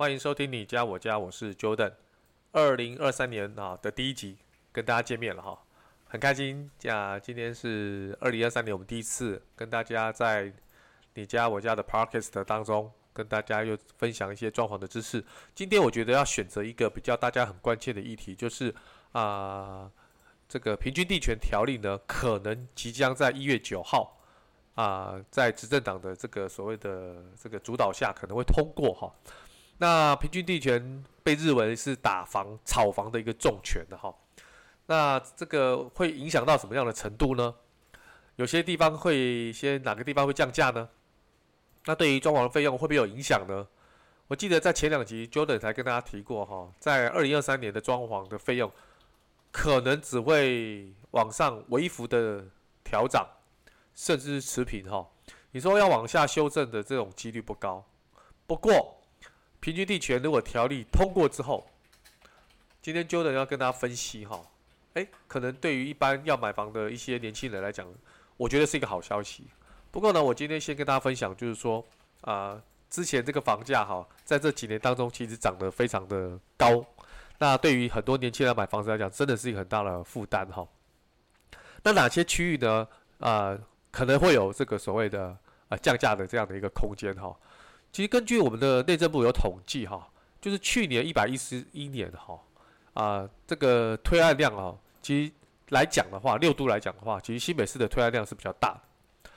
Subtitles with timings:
[0.00, 1.92] 欢迎收听你家我家，我是 Jordan。
[2.52, 4.38] 二零二三年啊的第一集
[4.72, 5.62] 跟大家见面了哈，
[6.08, 7.18] 很开心啊！
[7.18, 10.50] 今天是二零二三年我们第一次跟大家在
[11.12, 15.22] 你家我家的 Podcast 当中跟大家又分享一些装潢的知识。
[15.54, 18.74] 今天我觉得要选择一个比较大家很关切的议题，就是
[19.12, 19.90] 啊
[20.48, 24.18] 这个平均地权条例呢，可能即将在一月九号
[24.76, 29.14] 啊在执政党的这个所谓的这个主导下可能会通过哈。
[29.82, 34.14] 那平均地权被认为是打房、炒房的一个重拳的哈。
[34.84, 37.54] 那这个会影响到什么样的程度呢？
[38.36, 40.86] 有些地方会先哪个地方会降价呢？
[41.86, 43.66] 那对于装潢费用会不会有影响呢？
[44.28, 48.70] 我记得在前两集 Jordan 才跟大家提过哈，在二零二三年的装潢的费用
[49.50, 52.44] 可能只会往上微幅的
[52.84, 53.26] 调涨，
[53.94, 55.08] 甚至是持平哈。
[55.52, 57.82] 你说要往下修正的这种几率不高，
[58.46, 58.99] 不过。
[59.60, 61.68] 平均地权如果条例通过之后，
[62.80, 64.40] 今天 John 要跟大家分析哈，
[64.94, 67.86] 诶，可能对于一般要买房的一些年轻人来讲，
[68.36, 69.44] 我觉得是一个好消息。
[69.90, 71.86] 不过呢，我今天先跟大家分享，就是说
[72.22, 76.84] 啊、之前这个房价哈，在这几年当中其实涨得非常的高，
[77.38, 80.66] 那对于很多年轻人买房子来讲，真的是一个很大的负担哈。
[81.82, 82.88] 那哪些区域呢？
[83.18, 83.54] 啊、
[83.90, 85.36] 可能会有这个所谓的
[85.68, 87.36] 啊、降价的这样的一个空间哈。
[87.92, 90.08] 其实根据我们的内政部有统计哈，
[90.40, 92.38] 就是去年一百一十一年哈
[92.94, 95.32] 啊这个推案量啊，其实
[95.70, 99.30] 来讲的话，六都来讲的话，其实新北市的推案量是比较大的。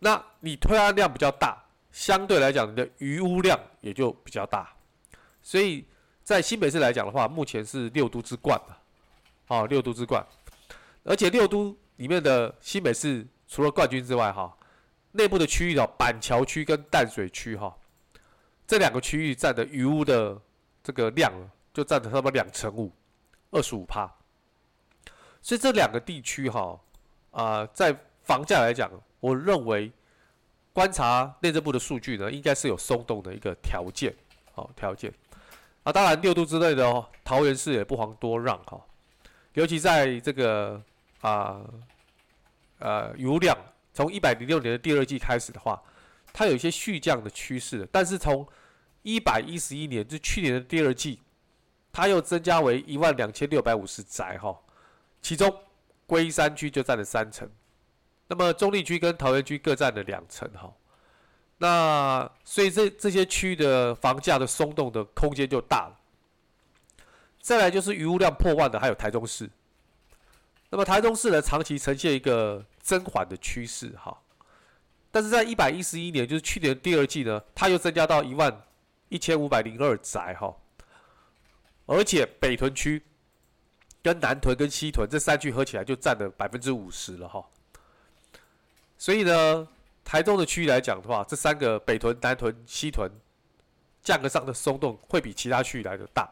[0.00, 1.62] 那你推案量比较大，
[1.92, 4.68] 相对来讲你的余屋量也就比较大。
[5.42, 5.86] 所以
[6.24, 10.24] 在新北市来讲的话，目前是六都之冠的，啊六都之冠。
[11.04, 14.52] 而且六都里面的新北市除了冠军之外哈，
[15.12, 17.76] 内部的区域的板桥区跟淡水区哈。
[18.70, 20.40] 这两个区域占的余屋的
[20.80, 21.32] 这个量，
[21.74, 22.92] 就占了差不多两成五，
[23.50, 24.08] 二十五趴。
[25.42, 26.80] 所以这两个地区哈，
[27.32, 27.92] 啊，在
[28.22, 28.88] 房价来讲，
[29.18, 29.90] 我认为
[30.72, 34.14] 观察内政部的数据呢，应该是有松动的一个条件，
[34.54, 35.12] 好条件。
[35.82, 38.80] 啊，当然六都之内的哦，桃园市也不遑多让哈，
[39.54, 40.80] 尤其在这个
[41.22, 41.60] 啊，
[42.78, 43.58] 呃，余屋量
[43.92, 45.82] 从一百零六年的第二季开始的话，
[46.32, 48.46] 它有一些续降的趋势，但是从
[49.02, 51.20] 一百一十一年，就去年的第二季，
[51.92, 54.58] 它又增加为一万两千六百五十宅哈，
[55.22, 55.54] 其中
[56.06, 57.48] 龟山区就占了三成，
[58.28, 60.72] 那么中坜区跟桃园区各占了两成哈，
[61.58, 65.96] 那所以这这些区域的房价的松动的空间就大了。
[67.40, 69.48] 再来就是余屋量破万的，还有台中市，
[70.68, 74.20] 那么台中市呢，长期呈现一个增缓的趋势哈，
[75.10, 78.62] 但是在一百一十一年，就是去年第二季呢，它又增加到一万。
[79.12, 80.54] 一千五百零二宅哈，
[81.86, 83.02] 而且北屯区
[84.04, 87.44] 跟南屯跟西屯这三区合起来就占了百分之五十了哈。
[88.96, 89.66] 所以呢，
[90.04, 93.10] 台中的区域来讲的话，这三个北屯、南屯、西屯，
[94.00, 96.30] 价格上的松动会比其他区域来的大。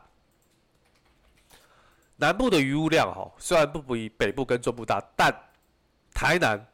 [2.14, 5.34] 南部的余屋量哈，虽然不比北部跟中部大，但
[6.14, 6.64] 台南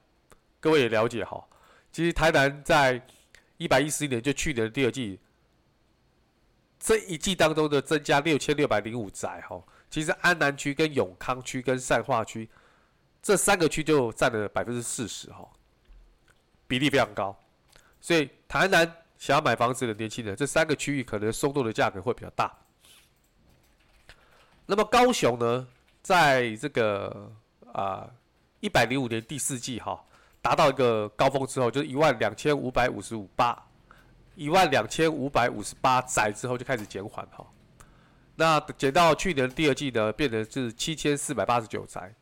[0.60, 1.42] 各位也了解哈，
[1.94, 3.00] 其实台南在
[3.56, 5.20] 一百一十一年就去年的第二季。
[6.80, 12.48] 这一季当中的增加六千六百零五宅哈，其实安南区跟永康区跟善化区
[13.22, 15.48] 这三个区就占了百分之四十哈，
[16.66, 17.34] 比例非常高。
[18.00, 18.84] 所以台南
[19.16, 22.52] 想要买房子的年轻人，这三个区域可能松动的价格会比较大。
[24.66, 25.68] 那么高雄呢，
[26.02, 27.32] 在这个
[27.72, 28.10] 啊
[28.58, 30.04] 一百零五年第四季哈，
[30.44, 33.56] 达到一个高峰之后，就是一万两千五百五十五八。
[34.36, 37.46] 一万两千五百五十八载之后就开始减缓哈，
[38.34, 42.12] 那减到去年第二季呢，变成是七千四百八十九载，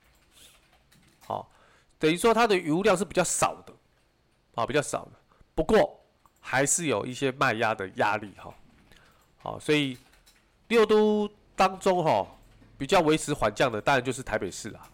[1.27, 1.51] 好，
[1.99, 3.73] 等于说它的余量是比较少的，
[4.55, 5.13] 啊，比较少的，
[5.55, 6.05] 不过
[6.39, 8.55] 还是有一些卖压的压力哈，
[9.39, 9.97] 好，所以
[10.69, 11.27] 六都
[11.57, 12.27] 当中哈
[12.77, 14.87] 比较维持缓降的，当然就是台北市啊，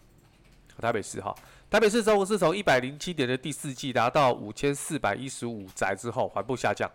[0.79, 1.35] 台北市哈。
[1.69, 6.89] 台北市中是从一百零七年的第四季达到五千四百一十五宅之后缓步下降。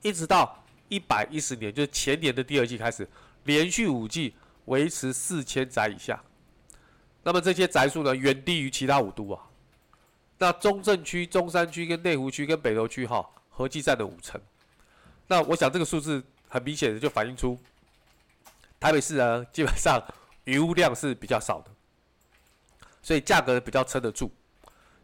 [0.00, 3.06] 一直到一百一十年，就是前年的第二季开始，
[3.44, 4.34] 连续五季
[4.64, 6.18] 维持四千宅以下。
[7.22, 9.42] 那么这些宅数呢，远低于其他五都啊。
[10.38, 14.40] 那中正区、中山区、跟内湖区、跟北投区哈，合计占了五成。
[15.26, 17.58] 那我想这个数字很明显的就反映出，
[18.80, 20.02] 台北市呢基本上
[20.44, 21.70] 余屋量是比较少的，
[23.06, 24.28] 所以价格比较撑得住。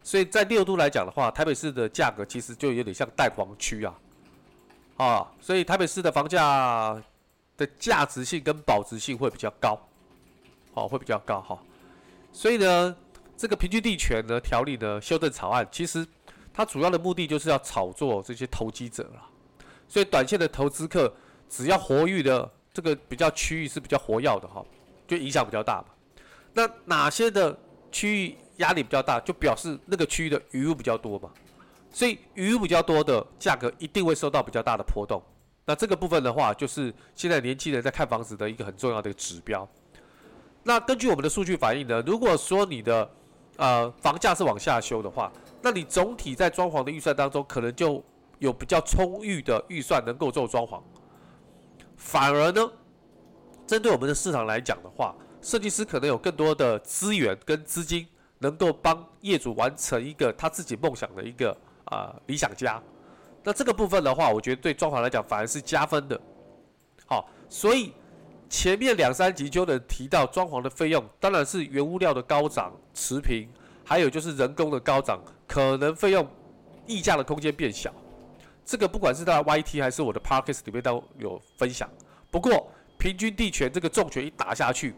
[0.03, 3.95] 所以在六都来讲的话，台北市的价格其实就有点像蛋黄区啊，
[4.97, 7.01] 啊，所以台北市的房价
[7.55, 9.79] 的价值性跟保值性会比较高，
[10.73, 11.57] 哦，会比较高哈。
[12.33, 12.93] 所以呢，
[13.37, 16.05] 这个平均地权的条例呢修正草案，其实
[16.53, 19.25] 它主要的目的就是要炒作这些投机者了。
[19.87, 21.15] 所以短线的投资客，
[21.47, 24.61] 只要活跃的这个比较区域是比较活跃的哈，
[25.07, 25.85] 就影响比较大嘛。
[26.51, 27.57] 那哪些的
[27.93, 31.31] 区域压力比较大，就表示那个区域的余屋比较多嘛。
[31.91, 35.23] 所以余屋比较多的价格一定会受到比较大的波动。
[35.65, 39.65] 那这个部分的话，就是现在年轻人在看房子的一个很重要的一个指标。
[40.63, 43.09] 那根据我们的数据反映呢，如果说你的
[43.57, 45.31] 呃房价是往下修的话，
[45.61, 48.03] 那你总体在装潢的预算当中，可能就
[48.39, 50.81] 有比较充裕的预算能够做装潢。
[51.95, 52.71] 反而呢，
[53.67, 58.07] 针对我们的市场来讲的话，设计师可能有更多的资源跟资金，
[58.39, 61.55] 能够帮业主完成一个他自己梦想的一个
[61.85, 62.81] 啊、理想家。
[63.43, 66.19] 那这个部分的话，我觉得对装潢来讲反而是加分的。
[67.05, 67.93] 好，所以。
[68.49, 73.49] 前面两三集就能提到装潢的费用，当然是原物料的高涨持平，
[73.83, 76.27] 还有就是人工的高涨，可能费用
[76.85, 77.91] 溢价的空间变小。
[78.63, 81.89] 这个不管是在 YT 还是我的 Podcast 里面都有分享。
[82.29, 82.69] 不过
[82.99, 84.93] 平均地权这个重拳一打下去，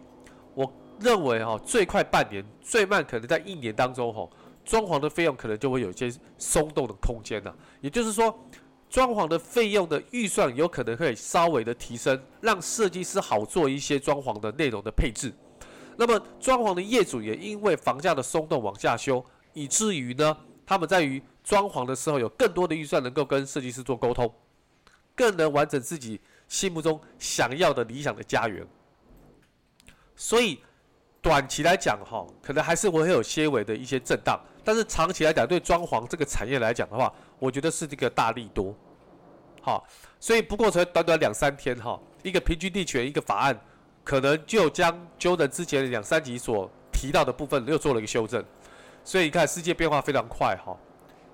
[0.55, 4.27] 我认为哈，最快半年，最慢可能在一年当中哈，
[4.63, 7.55] 装潢的费用可能就会有一些松动的空间了。
[7.81, 8.35] 也就是说。
[8.87, 15.33] 装潢的费用的预算有可能会稍微的提升，让设计师好做一些装潢的内容的配置。
[15.97, 24.31] 那么装潢的业主也因为房价的松动往下修，以至于呢，他们在于装潢的时候有更多的预算能够跟设计师做沟通，
[25.15, 28.65] 更能完成自己心目中想要的理想的家园。
[30.15, 30.61] 所以
[31.21, 38.75] 短期来讲哈，可能还是会有些微的一些震荡，但是长期来讲，对装潢这个产业来讲的话，我觉得是这个大利多。
[39.61, 39.87] 好，
[40.19, 43.59] 所以不过才短短两三天哈，一个平均地权一个法案，
[44.03, 48.45] 可能就将 Jordan 之前两三集所提到的部分又做了一个修正，
[49.03, 50.77] 所以你看世界变化非常快哈。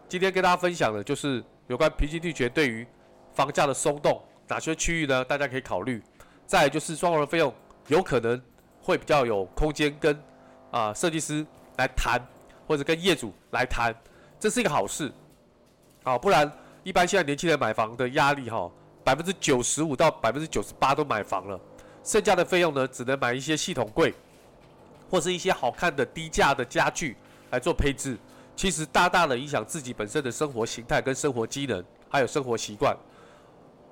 [0.08, 2.88] 今天跟大家分享的就是有关平均地权对于
[3.34, 5.24] 房价的松动，哪些区域呢？
[5.26, 6.02] 大家可以考虑。
[6.46, 7.54] 再就是装潢的费用
[7.88, 8.42] 有可能
[8.82, 10.24] 会比较有空间跟
[10.72, 11.46] 啊设计师
[11.78, 12.20] 来谈，
[12.68, 13.96] 或者跟业主来谈，
[14.40, 15.12] 这是一个好事。
[16.04, 16.52] 好，不然。
[16.84, 18.68] 一般现在年轻人买房的压力哈，
[19.04, 21.62] 百分之九十五到百分之九十八都买房了，
[22.04, 24.12] 剩下的费用呢，只能买一些系统柜，
[25.08, 27.16] 或是一些好看的低价的家具
[27.52, 28.18] 来做配置，
[28.56, 32.98] 其实大大的影响自己本身的生活形态跟生活机能，还有生活习惯，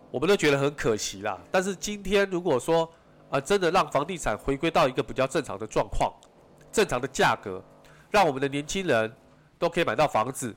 [0.09, 1.39] 我们都觉得很可惜啦。
[1.51, 2.91] 但是今天如果说
[3.29, 6.11] 啊、真的让房地产回归到一个比较正常的状况，
[6.71, 7.63] 正常的价格，
[8.09, 9.11] 让我们的年轻人
[9.57, 10.55] 都可以买到房子。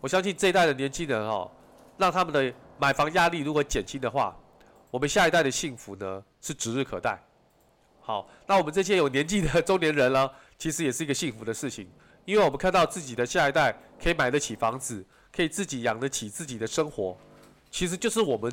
[0.00, 1.50] 我相信这一代的年轻人哈，
[1.96, 4.36] 让他们的买房压力如果减轻的话，
[4.90, 7.22] 我们下一代的幸福呢是指日可待。
[8.00, 10.28] 好，那我们这些有年纪的中年人呢，
[10.58, 11.88] 其实也是一个幸福的事情，
[12.24, 17.16] 因为我们看到自己的下一代可以买得起房子，可以自己养得起自己的生活，
[17.70, 18.52] 其实就是我们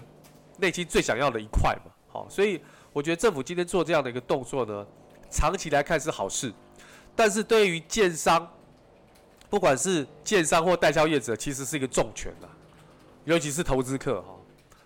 [0.57, 1.91] 内心最想要的一块嘛。
[2.07, 2.61] 好，所以
[2.93, 4.85] 我觉得政府今天做这样的一个动作呢，
[5.29, 6.53] 长期来看是好事，
[7.15, 8.47] 但是对于建商。
[9.49, 12.47] 不管是建商或代销业者，其实是一个重拳呐，
[13.23, 14.35] 尤其是投资客哈。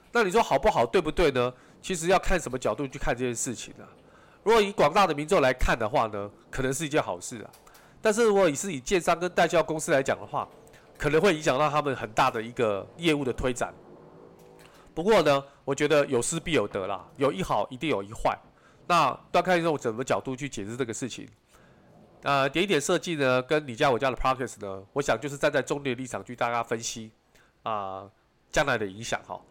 [0.10, 1.54] 那你说好不好，对不对呢？
[1.82, 3.84] 其实要看什么角度去看这件事情啊。
[4.42, 7.52] 如果以广大的民众来看的话呢，可能是一件好事啊。
[8.02, 10.48] 但是如果你是以建商跟代销公司来讲的话，
[10.98, 13.74] 可能会影响到他们很大的一个业务的推展。
[14.94, 18.38] 不过呢，我觉得有失必有得啦，有一好一定有一坏。
[18.86, 21.28] 那要看用什么角度去解释这个事情。
[22.24, 27.12] 呃，点一点设计呢，跟你家我家的 Podcast 呢，我想就是站在中立的立场去大家分析
[27.64, 28.10] 啊，
[28.52, 29.42] 将来的影响哈，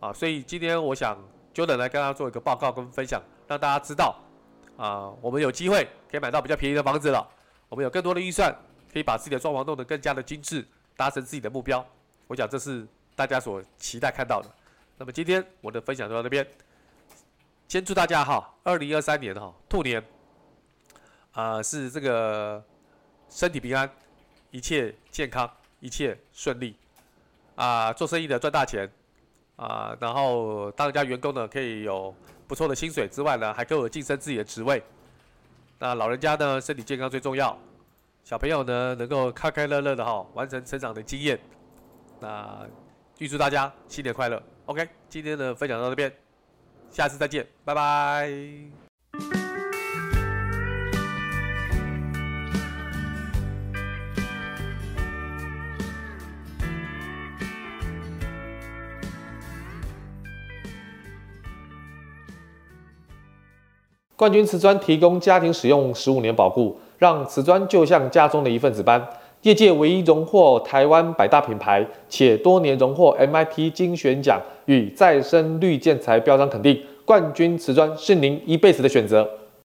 [0.00, 1.16] 啊，所以今天我想
[1.54, 4.16] Jordan 来跟大家做一个报告跟分享，让大家知道
[4.76, 7.28] 啊，我们有机会可以买到比较便宜的房子了，
[7.68, 8.52] 我们有更多的预算，
[8.92, 11.84] 可以把自己的装潢弄得更加的精致，达成自己的目标。
[12.26, 14.50] 我想这是大家所期待看到的。
[14.98, 16.46] 那么今天我的分享就到这边，
[17.68, 20.02] 先祝大家哈，二零二三年哈，兔年。
[21.32, 22.64] 啊、是这个
[23.28, 23.90] 身体平安，
[24.50, 25.46] 一切健康，
[25.80, 26.74] 一切顺利，
[27.56, 28.90] 啊、做生意的赚大钱，
[29.56, 32.14] 啊，然后当家员工呢，可以有
[32.48, 34.82] 不错的薪水之外呢，还可以有晋升自己的职位。
[35.78, 37.54] 那老人家呢，身体健康最重要。
[38.24, 41.38] 小朋友呢，能够开开乐乐的哈，完成成长的经验。
[42.18, 42.66] 那
[43.18, 44.42] 预祝大家新年快乐。
[44.66, 46.12] OK，今天的分享到这边，
[46.90, 48.30] 下次再见，拜拜。
[64.14, 69.08] 冠军瓷砖提供家庭使用十五年保固，让瓷砖就像家中的一份子般。
[69.46, 76.76] 业界唯一荣获台湾百大品牌，且多年荣获 MIT 精选奖与再生绿建材标章肯定。
[77.04, 79.24] 冠军瓷砖是您一辈子的选择。